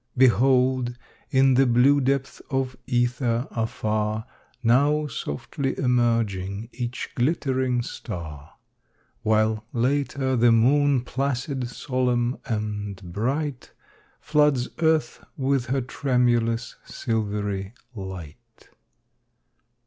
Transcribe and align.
Behold, 0.17 0.97
in 1.29 1.53
the 1.53 1.67
blue 1.67 2.01
depths 2.01 2.41
of 2.49 2.75
ether 2.87 3.47
afar, 3.51 4.25
Now 4.63 5.05
softly 5.05 5.77
emerging 5.77 6.69
each 6.71 7.11
glittering 7.13 7.83
star; 7.83 8.53
While, 9.21 9.63
later, 9.73 10.35
the 10.35 10.51
moon, 10.51 11.01
placid, 11.01 11.67
solemn 11.69 12.39
and 12.47 12.99
bright, 13.13 13.73
Floods 14.19 14.69
earth 14.79 15.23
with 15.37 15.67
her 15.67 15.81
tremulous, 15.81 16.77
silvery 16.83 17.75
light. 17.93 18.71